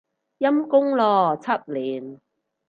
[0.39, 2.19] 陰功咯，七年